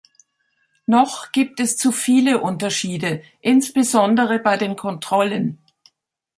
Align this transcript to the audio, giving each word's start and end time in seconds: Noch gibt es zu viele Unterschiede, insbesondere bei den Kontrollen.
Noch 0.87 1.31
gibt 1.31 1.59
es 1.59 1.77
zu 1.77 1.91
viele 1.91 2.41
Unterschiede, 2.41 3.21
insbesondere 3.39 4.39
bei 4.39 4.57
den 4.57 4.75
Kontrollen. 4.75 5.59